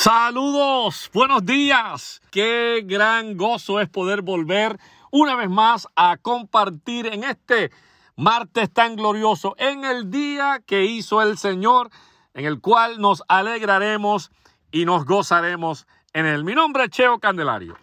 Saludos, 0.00 1.10
buenos 1.12 1.44
días. 1.44 2.22
Qué 2.30 2.84
gran 2.86 3.36
gozo 3.36 3.80
es 3.80 3.88
poder 3.88 4.22
volver 4.22 4.78
una 5.10 5.34
vez 5.34 5.50
más 5.50 5.88
a 5.96 6.16
compartir 6.18 7.06
en 7.06 7.24
este 7.24 7.72
martes 8.14 8.72
tan 8.72 8.94
glorioso, 8.94 9.56
en 9.58 9.84
el 9.84 10.08
día 10.08 10.62
que 10.64 10.84
hizo 10.84 11.20
el 11.20 11.36
Señor, 11.36 11.90
en 12.32 12.44
el 12.44 12.60
cual 12.60 13.00
nos 13.00 13.24
alegraremos 13.26 14.30
y 14.70 14.84
nos 14.84 15.04
gozaremos 15.04 15.88
en 16.12 16.26
él. 16.26 16.44
Mi 16.44 16.54
nombre 16.54 16.84
es 16.84 16.90
Cheo 16.90 17.18
Candelario. 17.18 17.76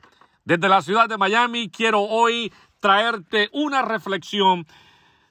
Desde 0.46 0.70
la 0.70 0.82
ciudad 0.82 1.10
de 1.10 1.18
Miami 1.18 1.70
quiero 1.70 2.00
hoy 2.00 2.50
traerte 2.80 3.50
una 3.52 3.82
reflexión 3.82 4.66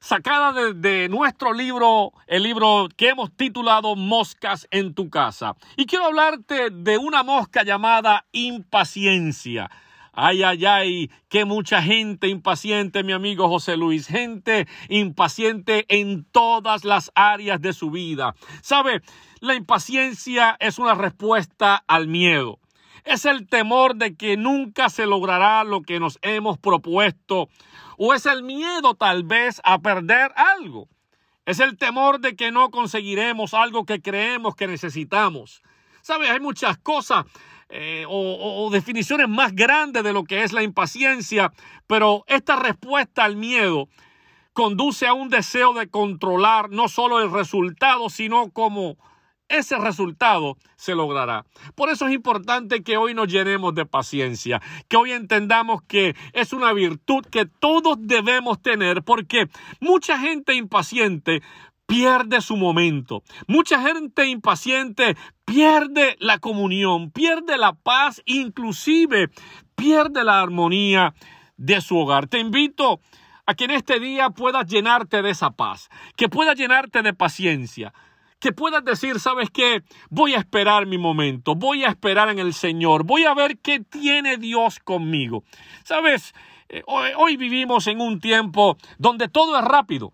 sacada 0.05 0.53
de, 0.75 1.09
nuestro 1.09 1.55
libro, 1.55 2.13
el 2.27 2.43
libro 2.43 2.89
que 2.95 3.09
hemos 3.09 3.35
titulado 3.35 3.97
Moscas 3.97 4.69
en 4.71 4.93
tu 4.93 5.09
casa. 5.09 5.57
Y 5.79 5.87
quiero 5.87 6.05
hablarte 6.05 6.69
de 6.69 6.99
una 6.99 7.23
mosca 7.23 7.63
llamada 7.65 8.27
impaciencia. 8.33 9.71
Ay, 10.13 10.43
ay, 10.43 10.67
ay, 10.67 11.11
que 11.31 11.47
mucha 11.47 11.81
gente 11.81 12.29
impaciente, 12.29 13.03
mi 13.03 13.13
amigo 13.13 13.49
José 13.49 13.79
Luis, 13.79 14.07
gente 14.07 14.69
impaciente 14.91 15.87
en 15.89 16.25
todas 16.25 16.85
las 16.85 17.11
áreas 17.15 17.63
de 17.63 17.73
su 17.73 17.91
vida. 17.91 18.35
¿Sabe? 18.61 19.01
La 19.41 19.55
impaciencia 19.55 20.55
es 20.61 20.79
una 20.79 20.95
respuesta 20.95 21.83
al 21.87 22.09
miedo. 22.09 22.61
Es 23.05 23.25
el 23.25 23.47
temor 23.47 23.97
de 23.97 24.17
que 24.17 24.37
nunca 24.37 24.91
se 24.91 25.07
logrará 25.07 25.65
lo 25.65 25.81
que 25.81 25.99
nos 25.99 26.19
hemos 26.21 26.59
propuesto 26.59 27.49
o 27.97 28.15
es 28.15 28.27
el 28.27 28.43
miedo 28.43 28.95
tal 28.95 29.25
vez 29.25 29.61
a 29.65 29.79
perder 29.79 30.33
algo. 30.37 30.89
Es 31.47 31.61
el 31.61 31.77
temor 31.77 32.21
de 32.21 32.37
que 32.37 32.51
no 32.51 32.71
conseguiremos 32.71 33.55
algo 33.55 33.85
que 33.85 34.01
creemos 34.01 34.55
que 34.55 34.67
necesitamos. 34.67 35.63
¿Sabes? 36.01 36.31
Hay 36.31 36.41
muchas 36.41 36.79
cosas 36.79 37.25
eh, 37.69 38.05
o, 38.09 38.65
o 38.67 38.71
definiciones 38.71 39.29
más 39.29 39.55
grandes 39.55 40.05
de 40.05 40.13
lo 40.13 40.25
que 40.25 40.43
es 40.43 40.53
la 40.53 40.63
impaciencia, 40.63 41.53
pero 41.87 42.25
esta 42.27 42.57
respuesta 42.57 43.25
al 43.25 43.37
miedo 43.37 43.89
conduce 44.53 45.07
a 45.07 45.13
un 45.13 45.29
deseo 45.29 45.75
de 45.75 45.89
controlar 45.89 46.71
no 46.71 46.89
solo 46.89 47.21
el 47.21 47.31
resultado, 47.31 48.09
sino 48.09 48.51
como 48.51 48.97
ese 49.49 49.79
resultado 49.79 50.57
se 50.77 50.95
logrará. 50.95 51.45
Por 51.75 51.89
eso 51.91 52.07
es 52.07 52.15
importante 52.15 52.83
que 52.83 52.97
hoy 52.97 53.15
nos 53.15 53.29
llenemos 53.29 53.75
de 53.75 53.87
paciencia, 53.87 54.61
que 54.89 54.97
hoy 54.97 55.13
entendamos 55.13 55.83
que 55.83 56.15
es 56.33 56.53
una 56.53 56.73
virtud 56.73 57.25
que 57.31 57.47
todos 57.47 57.97
debemos 58.01 58.61
tener, 58.63 59.03
porque 59.03 59.49
mucha 59.81 60.19
gente 60.19 60.55
impaciente 60.55 61.43
pierde 61.87 62.41
su 62.41 62.57
momento. 62.57 63.23
Mucha 63.47 63.81
gente 63.83 64.27
impaciente 64.27 65.17
pierde 65.45 66.17
la 66.19 66.39
comunión, 66.39 67.11
pierde 67.11 67.59
la 67.59 67.75
paz, 67.75 68.23
inclusive 68.25 69.31
pierde 69.75 70.25
la 70.25 70.41
armonía 70.41 71.15
de 71.57 71.81
su 71.81 71.99
hogar. 71.99 72.27
Te 72.27 72.39
invito 72.39 73.01
a 73.47 73.55
que 73.55 73.65
en 73.65 73.73
este 73.73 74.01
día 74.01 74.31
puedas 74.31 74.67
llenarte 74.67 75.21
de 75.21 75.31
esa 75.31 75.51
paz, 75.51 75.91
que 76.17 76.29
puedas 76.29 76.57
llenarte 76.57 77.03
de 77.03 77.13
paciencia 77.13 77.93
que 78.45 78.53
puedas 78.53 78.85
decir, 78.85 79.21
¿sabes 79.21 79.49
qué? 79.49 79.85
Voy 80.11 80.35
a 80.35 80.39
esperar 80.39 80.85
mi 80.85 80.99
momento, 80.99 81.55
voy 81.55 81.83
a 81.83 81.89
esperar 81.89 82.29
en 82.29 82.39
el 82.39 82.53
Señor, 82.53 83.03
voy 83.03 83.25
a 83.25 83.33
ver 83.33 83.57
qué 83.57 83.81
tiene 83.81 84.37
Dios 84.37 84.81
conmigo. 84.81 85.45
¿Sabes? 85.83 86.35
Eh, 86.69 86.83
hoy, 86.87 87.39
vivimos 87.39 87.87
en 87.87 88.03
un 88.03 88.21
tiempo 88.21 88.77
donde 88.99 89.29
todo 89.29 89.59
es 89.59 89.65
rápido. 89.65 90.13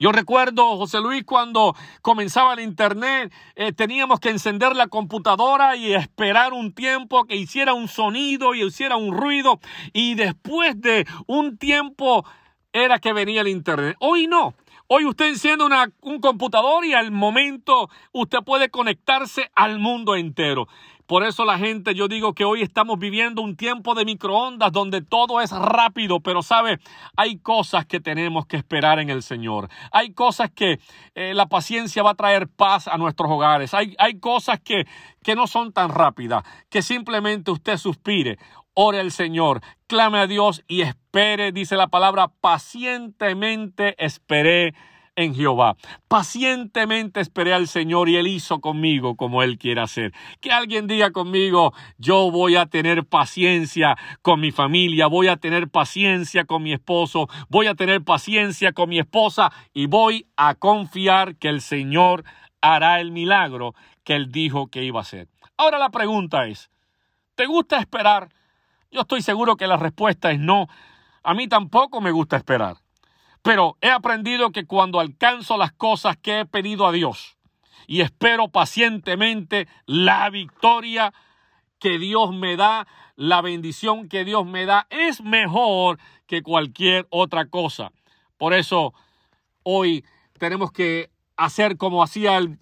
Yo 0.00 0.10
recuerdo, 0.10 0.76
José 0.78 1.00
Luis, 1.00 1.22
cuando 1.22 1.76
comenzaba 2.02 2.54
el 2.54 2.60
Internet, 2.60 3.32
eh, 3.54 3.72
teníamos 3.72 4.18
que 4.18 4.30
encender 4.30 4.74
la 4.74 4.88
computadora 4.88 5.76
y 5.76 5.94
esperar 5.94 6.52
un 6.52 6.72
tiempo 6.72 7.24
que 7.24 7.36
hiciera 7.36 7.72
un 7.72 7.86
sonido 7.86 8.56
y 8.56 8.64
hiciera 8.64 8.96
un 8.96 9.16
ruido. 9.16 9.60
Y 9.92 10.16
después 10.16 10.80
de 10.80 11.06
un 11.28 11.56
tiempo 11.56 12.24
era 12.72 12.98
que 12.98 13.12
venía 13.12 13.42
el 13.42 13.48
Internet. 13.48 13.96
Hoy 14.00 14.26
no. 14.26 14.54
Hoy 14.90 15.04
usted 15.04 15.26
enciende 15.26 15.66
un 16.00 16.18
computador 16.18 16.82
y 16.86 16.94
al 16.94 17.10
momento 17.10 17.90
usted 18.12 18.38
puede 18.38 18.70
conectarse 18.70 19.50
al 19.54 19.78
mundo 19.78 20.16
entero. 20.16 20.66
Por 21.08 21.24
eso 21.24 21.46
la 21.46 21.56
gente, 21.56 21.94
yo 21.94 22.06
digo 22.06 22.34
que 22.34 22.44
hoy 22.44 22.60
estamos 22.60 22.98
viviendo 22.98 23.40
un 23.40 23.56
tiempo 23.56 23.94
de 23.94 24.04
microondas 24.04 24.70
donde 24.72 25.00
todo 25.00 25.40
es 25.40 25.50
rápido, 25.52 26.20
pero 26.20 26.42
sabe, 26.42 26.80
hay 27.16 27.38
cosas 27.38 27.86
que 27.86 27.98
tenemos 27.98 28.44
que 28.44 28.58
esperar 28.58 28.98
en 28.98 29.08
el 29.08 29.22
Señor. 29.22 29.70
Hay 29.90 30.12
cosas 30.12 30.50
que 30.50 30.80
eh, 31.14 31.32
la 31.32 31.46
paciencia 31.46 32.02
va 32.02 32.10
a 32.10 32.14
traer 32.14 32.46
paz 32.46 32.88
a 32.88 32.98
nuestros 32.98 33.30
hogares. 33.30 33.72
Hay, 33.72 33.94
hay 33.98 34.20
cosas 34.20 34.60
que, 34.60 34.86
que 35.22 35.34
no 35.34 35.46
son 35.46 35.72
tan 35.72 35.88
rápidas, 35.88 36.44
que 36.68 36.82
simplemente 36.82 37.52
usted 37.52 37.78
suspire 37.78 38.36
ore 38.74 39.00
al 39.00 39.10
Señor, 39.10 39.62
clame 39.86 40.18
a 40.18 40.26
Dios 40.26 40.62
y 40.68 40.82
espere, 40.82 41.52
dice 41.52 41.74
la 41.76 41.88
palabra, 41.88 42.28
pacientemente 42.42 43.96
esperé 44.04 44.74
en 45.18 45.34
Jehová. 45.34 45.76
Pacientemente 46.06 47.20
esperé 47.20 47.52
al 47.52 47.66
Señor 47.66 48.08
y 48.08 48.16
Él 48.16 48.28
hizo 48.28 48.60
conmigo 48.60 49.16
como 49.16 49.42
Él 49.42 49.58
quiere 49.58 49.80
hacer. 49.80 50.12
Que 50.40 50.52
alguien 50.52 50.86
diga 50.86 51.10
conmigo, 51.10 51.74
yo 51.98 52.30
voy 52.30 52.54
a 52.54 52.66
tener 52.66 53.04
paciencia 53.04 53.96
con 54.22 54.38
mi 54.38 54.52
familia, 54.52 55.08
voy 55.08 55.26
a 55.26 55.36
tener 55.36 55.68
paciencia 55.68 56.44
con 56.44 56.62
mi 56.62 56.72
esposo, 56.72 57.28
voy 57.48 57.66
a 57.66 57.74
tener 57.74 58.04
paciencia 58.04 58.72
con 58.72 58.90
mi 58.90 59.00
esposa 59.00 59.50
y 59.74 59.86
voy 59.86 60.28
a 60.36 60.54
confiar 60.54 61.34
que 61.34 61.48
el 61.48 61.62
Señor 61.62 62.22
hará 62.60 63.00
el 63.00 63.10
milagro 63.10 63.74
que 64.04 64.14
Él 64.14 64.30
dijo 64.30 64.68
que 64.68 64.84
iba 64.84 65.00
a 65.00 65.02
hacer. 65.02 65.26
Ahora 65.56 65.78
la 65.80 65.90
pregunta 65.90 66.46
es, 66.46 66.70
¿te 67.34 67.46
gusta 67.46 67.80
esperar? 67.80 68.28
Yo 68.92 69.00
estoy 69.00 69.20
seguro 69.22 69.56
que 69.56 69.66
la 69.66 69.76
respuesta 69.76 70.30
es 70.30 70.38
no. 70.38 70.68
A 71.24 71.34
mí 71.34 71.48
tampoco 71.48 72.00
me 72.00 72.12
gusta 72.12 72.36
esperar. 72.36 72.76
Pero 73.42 73.76
he 73.80 73.90
aprendido 73.90 74.50
que 74.50 74.66
cuando 74.66 75.00
alcanzo 75.00 75.56
las 75.56 75.72
cosas 75.72 76.16
que 76.16 76.40
he 76.40 76.46
pedido 76.46 76.86
a 76.86 76.92
Dios 76.92 77.36
y 77.86 78.02
espero 78.02 78.48
pacientemente 78.48 79.68
la 79.86 80.28
victoria 80.30 81.12
que 81.78 81.98
Dios 81.98 82.34
me 82.34 82.56
da, 82.56 82.86
la 83.16 83.40
bendición 83.40 84.08
que 84.08 84.24
Dios 84.24 84.44
me 84.46 84.66
da, 84.66 84.86
es 84.90 85.22
mejor 85.22 85.98
que 86.26 86.42
cualquier 86.42 87.06
otra 87.10 87.46
cosa. 87.46 87.92
Por 88.36 88.52
eso 88.52 88.92
hoy 89.62 90.04
tenemos 90.38 90.70
que 90.72 91.10
hacer 91.36 91.76
como 91.76 92.02
hacía, 92.02 92.36
el, 92.36 92.58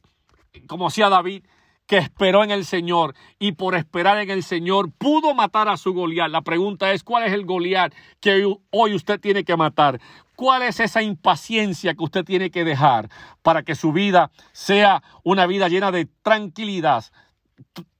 como 0.66 0.86
hacía 0.86 1.08
David, 1.08 1.44
que 1.86 1.98
esperó 1.98 2.42
en 2.42 2.50
el 2.50 2.64
Señor 2.64 3.14
y 3.38 3.52
por 3.52 3.74
esperar 3.74 4.18
en 4.18 4.30
el 4.30 4.42
Señor 4.42 4.90
pudo 4.92 5.34
matar 5.34 5.68
a 5.68 5.76
su 5.76 5.92
Goliat. 5.92 6.30
La 6.30 6.42
pregunta 6.42 6.92
es, 6.92 7.04
¿cuál 7.04 7.24
es 7.24 7.32
el 7.32 7.46
Goliat 7.46 7.94
que 8.20 8.44
hoy 8.70 8.94
usted 8.94 9.20
tiene 9.20 9.44
que 9.44 9.56
matar? 9.56 10.00
¿Cuál 10.36 10.62
es 10.62 10.80
esa 10.80 11.02
impaciencia 11.02 11.94
que 11.94 12.04
usted 12.04 12.24
tiene 12.24 12.50
que 12.50 12.62
dejar 12.64 13.08
para 13.42 13.62
que 13.62 13.74
su 13.74 13.92
vida 13.92 14.30
sea 14.52 15.02
una 15.24 15.46
vida 15.46 15.68
llena 15.68 15.90
de 15.90 16.06
tranquilidad, 16.22 17.06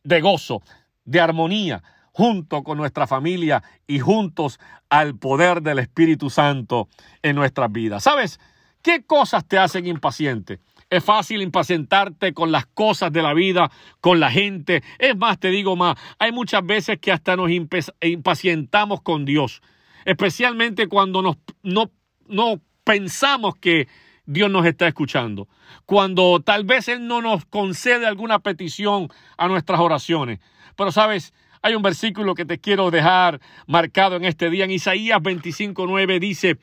de 0.04 0.20
gozo, 0.20 0.62
de 1.04 1.20
armonía, 1.20 1.82
junto 2.12 2.62
con 2.62 2.76
nuestra 2.76 3.06
familia 3.06 3.62
y 3.86 4.00
juntos 4.00 4.60
al 4.90 5.16
poder 5.16 5.62
del 5.62 5.78
Espíritu 5.78 6.28
Santo 6.28 6.88
en 7.22 7.36
nuestras 7.36 7.72
vidas? 7.72 8.04
¿Sabes? 8.04 8.38
¿Qué 8.82 9.04
cosas 9.04 9.46
te 9.46 9.58
hacen 9.58 9.86
impaciente? 9.86 10.60
Es 10.90 11.02
fácil 11.02 11.42
impacientarte 11.42 12.34
con 12.34 12.52
las 12.52 12.66
cosas 12.66 13.10
de 13.12 13.22
la 13.22 13.34
vida, 13.34 13.70
con 14.00 14.20
la 14.20 14.30
gente. 14.30 14.84
Es 14.98 15.16
más, 15.16 15.40
te 15.40 15.48
digo 15.48 15.74
más, 15.74 15.96
hay 16.18 16.32
muchas 16.32 16.64
veces 16.64 16.98
que 17.00 17.10
hasta 17.10 17.34
nos 17.34 17.50
impacientamos 17.50 19.00
con 19.00 19.24
Dios, 19.24 19.62
especialmente 20.04 20.86
cuando 20.86 21.22
nos, 21.22 21.38
no, 21.64 21.90
no 22.28 22.60
pensamos 22.84 23.56
que 23.56 23.88
Dios 24.26 24.50
nos 24.50 24.66
está 24.66 24.88
escuchando, 24.88 25.48
cuando 25.84 26.40
tal 26.40 26.64
vez 26.64 26.88
Él 26.88 27.06
no 27.06 27.22
nos 27.22 27.44
concede 27.46 28.06
alguna 28.06 28.40
petición 28.40 29.08
a 29.36 29.48
nuestras 29.48 29.80
oraciones. 29.80 30.40
Pero 30.76 30.90
sabes, 30.92 31.32
hay 31.62 31.74
un 31.74 31.82
versículo 31.82 32.34
que 32.34 32.44
te 32.44 32.58
quiero 32.58 32.90
dejar 32.90 33.40
marcado 33.66 34.16
en 34.16 34.24
este 34.24 34.50
día. 34.50 34.64
En 34.64 34.70
Isaías 34.70 35.20
25:9 35.20 36.18
dice, 36.20 36.58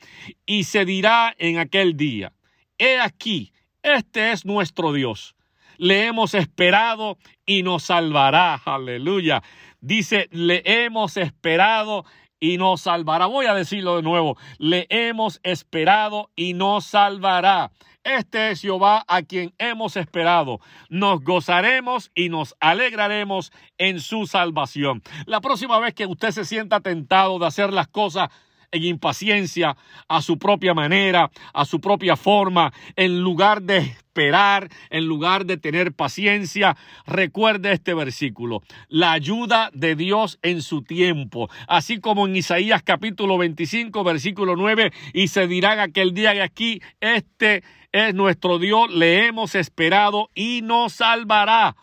y 0.46 0.64
se 0.64 0.84
dirá 0.84 1.34
en 1.38 1.58
aquel 1.58 1.96
día, 1.96 2.32
he 2.78 2.98
aquí, 3.00 3.52
este 3.82 4.32
es 4.32 4.44
nuestro 4.44 4.92
Dios. 4.92 5.34
Le 5.76 6.06
hemos 6.06 6.34
esperado 6.34 7.18
y 7.44 7.62
nos 7.62 7.84
salvará. 7.84 8.54
Aleluya. 8.64 9.42
Dice, 9.80 10.28
le 10.30 10.62
hemos 10.64 11.16
esperado 11.16 12.04
y 12.44 12.58
nos 12.58 12.82
salvará. 12.82 13.24
Voy 13.24 13.46
a 13.46 13.54
decirlo 13.54 13.96
de 13.96 14.02
nuevo. 14.02 14.36
Le 14.58 14.86
hemos 14.90 15.40
esperado 15.44 16.30
y 16.36 16.52
nos 16.52 16.84
salvará. 16.84 17.70
Este 18.02 18.50
es 18.50 18.60
Jehová 18.60 19.02
a 19.08 19.22
quien 19.22 19.54
hemos 19.56 19.96
esperado. 19.96 20.60
Nos 20.90 21.24
gozaremos 21.24 22.10
y 22.14 22.28
nos 22.28 22.54
alegraremos 22.60 23.50
en 23.78 23.98
su 23.98 24.26
salvación. 24.26 25.02
La 25.24 25.40
próxima 25.40 25.78
vez 25.78 25.94
que 25.94 26.04
usted 26.04 26.32
se 26.32 26.44
sienta 26.44 26.80
tentado 26.80 27.38
de 27.38 27.46
hacer 27.46 27.72
las 27.72 27.88
cosas 27.88 28.28
en 28.74 28.84
impaciencia 28.84 29.76
a 30.08 30.20
su 30.20 30.38
propia 30.38 30.74
manera, 30.74 31.30
a 31.52 31.64
su 31.64 31.80
propia 31.80 32.16
forma, 32.16 32.72
en 32.96 33.20
lugar 33.20 33.62
de 33.62 33.78
esperar, 33.78 34.68
en 34.90 35.06
lugar 35.06 35.46
de 35.46 35.56
tener 35.56 35.92
paciencia, 35.92 36.76
recuerde 37.06 37.72
este 37.72 37.94
versículo, 37.94 38.62
la 38.88 39.12
ayuda 39.12 39.70
de 39.72 39.96
Dios 39.96 40.38
en 40.42 40.60
su 40.62 40.82
tiempo, 40.82 41.48
así 41.68 42.00
como 42.00 42.26
en 42.26 42.36
Isaías 42.36 42.82
capítulo 42.82 43.38
25, 43.38 44.04
versículo 44.04 44.56
9, 44.56 44.92
y 45.12 45.28
se 45.28 45.46
dirán 45.46 45.78
aquel 45.78 46.14
día 46.14 46.32
de 46.32 46.42
aquí, 46.42 46.80
este 47.00 47.62
es 47.92 48.12
nuestro 48.12 48.58
Dios, 48.58 48.92
le 48.92 49.26
hemos 49.26 49.54
esperado 49.54 50.30
y 50.34 50.62
nos 50.62 50.94
salvará. 50.94 51.76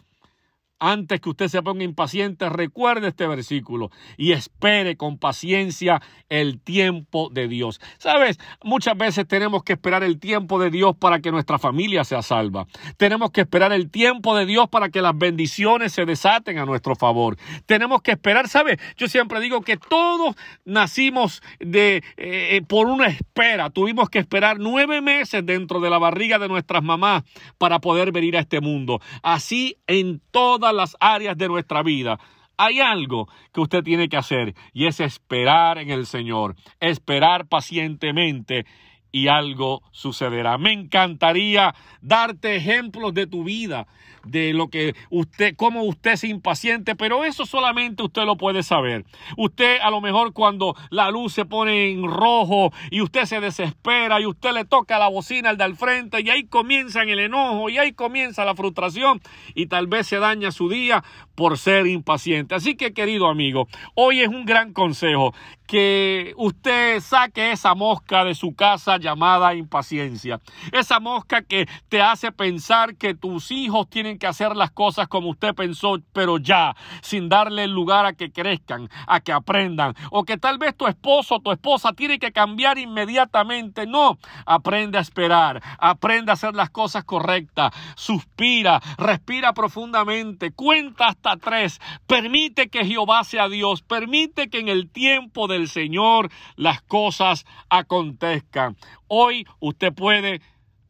Antes 0.83 1.21
que 1.21 1.29
usted 1.29 1.47
se 1.47 1.61
ponga 1.61 1.83
impaciente, 1.83 2.49
recuerde 2.49 3.09
este 3.09 3.27
versículo 3.27 3.91
y 4.17 4.31
espere 4.31 4.97
con 4.97 5.19
paciencia 5.19 6.01
el 6.27 6.59
tiempo 6.59 7.29
de 7.31 7.47
Dios. 7.47 7.79
Sabes, 7.99 8.39
muchas 8.63 8.97
veces 8.97 9.27
tenemos 9.27 9.63
que 9.63 9.73
esperar 9.73 10.03
el 10.03 10.19
tiempo 10.19 10.59
de 10.59 10.71
Dios 10.71 10.95
para 10.97 11.19
que 11.19 11.31
nuestra 11.31 11.59
familia 11.59 12.03
sea 12.03 12.23
salva. 12.23 12.65
Tenemos 12.97 13.29
que 13.29 13.41
esperar 13.41 13.71
el 13.73 13.91
tiempo 13.91 14.35
de 14.35 14.47
Dios 14.47 14.69
para 14.69 14.89
que 14.89 15.03
las 15.03 15.15
bendiciones 15.15 15.93
se 15.93 16.05
desaten 16.05 16.57
a 16.57 16.65
nuestro 16.65 16.95
favor. 16.95 17.37
Tenemos 17.67 18.01
que 18.01 18.13
esperar, 18.13 18.47
¿sabes? 18.49 18.79
Yo 18.97 19.07
siempre 19.07 19.39
digo 19.39 19.61
que 19.61 19.77
todos 19.77 20.35
nacimos 20.65 21.43
de 21.59 21.97
eh, 21.97 22.03
eh, 22.17 22.61
por 22.67 22.87
una 22.87 23.05
espera. 23.05 23.69
Tuvimos 23.69 24.09
que 24.09 24.17
esperar 24.17 24.57
nueve 24.57 24.99
meses 24.99 25.45
dentro 25.45 25.79
de 25.79 25.91
la 25.91 25.99
barriga 25.99 26.39
de 26.39 26.47
nuestras 26.47 26.81
mamás 26.81 27.21
para 27.59 27.77
poder 27.77 28.11
venir 28.11 28.35
a 28.35 28.39
este 28.39 28.61
mundo. 28.61 28.99
Así 29.21 29.77
en 29.85 30.23
toda 30.31 30.70
las 30.73 30.95
áreas 30.99 31.37
de 31.37 31.47
nuestra 31.47 31.83
vida, 31.83 32.19
hay 32.57 32.79
algo 32.79 33.27
que 33.53 33.61
usted 33.61 33.83
tiene 33.83 34.07
que 34.07 34.17
hacer 34.17 34.53
y 34.73 34.85
es 34.85 34.99
esperar 34.99 35.77
en 35.79 35.89
el 35.89 36.05
Señor, 36.05 36.55
esperar 36.79 37.47
pacientemente 37.47 38.65
y 39.11 39.27
algo 39.27 39.81
sucederá. 39.91 40.57
Me 40.57 40.71
encantaría 40.71 41.73
darte 42.01 42.55
ejemplos 42.55 43.13
de 43.13 43.27
tu 43.27 43.43
vida, 43.43 43.87
de 44.25 44.53
lo 44.53 44.69
que 44.69 44.95
usted, 45.09 45.55
cómo 45.55 45.83
usted 45.83 46.11
es 46.11 46.23
impaciente, 46.23 46.95
pero 46.95 47.23
eso 47.23 47.45
solamente 47.45 48.03
usted 48.03 48.23
lo 48.23 48.37
puede 48.37 48.63
saber. 48.63 49.05
Usted 49.37 49.79
a 49.81 49.89
lo 49.89 50.01
mejor 50.01 50.33
cuando 50.33 50.75
la 50.89 51.11
luz 51.11 51.33
se 51.33 51.45
pone 51.45 51.91
en 51.91 52.03
rojo 52.03 52.71
y 52.89 53.01
usted 53.01 53.25
se 53.25 53.39
desespera 53.39 54.19
y 54.19 54.25
usted 54.25 54.53
le 54.53 54.65
toca 54.65 54.99
la 54.99 55.07
bocina 55.07 55.49
al 55.49 55.57
del 55.57 55.75
frente 55.75 56.21
y 56.21 56.29
ahí 56.29 56.45
comienza 56.45 57.03
el 57.03 57.19
enojo 57.19 57.69
y 57.69 57.77
ahí 57.77 57.93
comienza 57.93 58.45
la 58.45 58.55
frustración 58.55 59.21
y 59.55 59.67
tal 59.67 59.87
vez 59.87 60.07
se 60.07 60.17
daña 60.17 60.51
su 60.51 60.69
día 60.69 61.03
por 61.35 61.57
ser 61.57 61.87
impaciente. 61.87 62.55
Así 62.55 62.75
que 62.75 62.93
querido 62.93 63.27
amigo, 63.27 63.67
hoy 63.95 64.21
es 64.21 64.27
un 64.27 64.45
gran 64.45 64.73
consejo 64.73 65.33
que 65.67 66.33
usted 66.35 66.99
saque 66.99 67.51
esa 67.51 67.75
mosca 67.75 68.25
de 68.25 68.35
su 68.35 68.53
casa 68.55 68.97
llamada 68.97 69.55
impaciencia. 69.55 70.41
Esa 70.73 70.99
mosca 70.99 71.41
que 71.43 71.67
te 71.87 72.01
hace 72.01 72.31
pensar 72.31 72.95
que 72.95 73.15
tus 73.15 73.51
hijos 73.51 73.89
tienen 73.89 74.10
que 74.17 74.27
hacer 74.27 74.55
las 74.55 74.71
cosas 74.71 75.07
como 75.07 75.29
usted 75.29 75.53
pensó, 75.53 75.97
pero 76.13 76.37
ya, 76.37 76.75
sin 77.01 77.29
darle 77.29 77.67
lugar 77.67 78.05
a 78.05 78.13
que 78.13 78.31
crezcan, 78.31 78.89
a 79.07 79.19
que 79.19 79.31
aprendan. 79.31 79.93
O 80.11 80.23
que 80.23 80.37
tal 80.37 80.57
vez 80.57 80.75
tu 80.75 80.87
esposo 80.87 81.35
o 81.35 81.39
tu 81.39 81.51
esposa 81.51 81.93
tiene 81.93 82.19
que 82.19 82.31
cambiar 82.31 82.77
inmediatamente. 82.77 83.85
No, 83.85 84.17
aprende 84.45 84.97
a 84.97 85.01
esperar, 85.01 85.61
aprende 85.79 86.31
a 86.31 86.33
hacer 86.33 86.55
las 86.55 86.69
cosas 86.69 87.03
correctas, 87.03 87.73
suspira, 87.95 88.81
respira 88.97 89.53
profundamente, 89.53 90.51
cuenta 90.51 91.07
hasta 91.07 91.37
tres, 91.37 91.79
permite 92.07 92.69
que 92.69 92.85
Jehová 92.85 93.23
sea 93.23 93.49
Dios, 93.49 93.81
permite 93.81 94.49
que 94.49 94.59
en 94.59 94.67
el 94.67 94.89
tiempo 94.89 95.47
del 95.47 95.67
Señor 95.67 96.29
las 96.55 96.81
cosas 96.81 97.45
acontezcan. 97.69 98.77
Hoy 99.07 99.45
usted 99.59 99.93
puede 99.93 100.41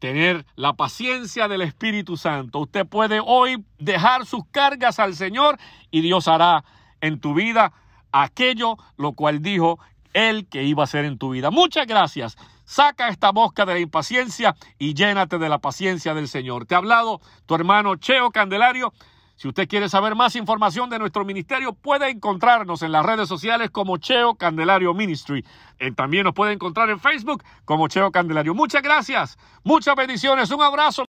tener 0.02 0.44
la 0.56 0.72
paciencia 0.72 1.46
del 1.46 1.62
Espíritu 1.62 2.16
Santo. 2.16 2.58
Usted 2.58 2.84
puede 2.84 3.20
hoy 3.24 3.64
dejar 3.78 4.26
sus 4.26 4.44
cargas 4.50 4.98
al 4.98 5.14
Señor 5.14 5.60
y 5.92 6.00
Dios 6.00 6.26
hará 6.26 6.64
en 7.00 7.20
tu 7.20 7.34
vida 7.34 7.72
aquello 8.10 8.78
lo 8.96 9.12
cual 9.12 9.42
dijo 9.42 9.78
Él 10.12 10.48
que 10.48 10.64
iba 10.64 10.82
a 10.82 10.86
hacer 10.90 11.04
en 11.04 11.18
tu 11.18 11.30
vida. 11.30 11.52
Muchas 11.52 11.86
gracias. 11.86 12.36
Saca 12.64 13.10
esta 13.10 13.30
mosca 13.30 13.64
de 13.64 13.74
la 13.74 13.78
impaciencia 13.78 14.56
y 14.76 14.94
llénate 14.94 15.38
de 15.38 15.48
la 15.48 15.58
paciencia 15.58 16.14
del 16.14 16.26
Señor. 16.26 16.66
Te 16.66 16.74
ha 16.74 16.78
hablado 16.78 17.20
tu 17.46 17.54
hermano 17.54 17.94
Cheo 17.94 18.32
Candelario. 18.32 18.92
Si 19.42 19.48
usted 19.48 19.66
quiere 19.66 19.88
saber 19.88 20.14
más 20.14 20.36
información 20.36 20.88
de 20.88 21.00
nuestro 21.00 21.24
ministerio, 21.24 21.72
puede 21.72 22.08
encontrarnos 22.08 22.80
en 22.82 22.92
las 22.92 23.04
redes 23.04 23.28
sociales 23.28 23.70
como 23.70 23.96
Cheo 23.96 24.36
Candelario 24.36 24.94
Ministry. 24.94 25.44
Eh, 25.80 25.90
también 25.90 26.22
nos 26.22 26.32
puede 26.32 26.52
encontrar 26.52 26.88
en 26.90 27.00
Facebook 27.00 27.42
como 27.64 27.88
Cheo 27.88 28.12
Candelario. 28.12 28.54
Muchas 28.54 28.82
gracias, 28.82 29.36
muchas 29.64 29.96
bendiciones, 29.96 30.48
un 30.52 30.62
abrazo. 30.62 31.06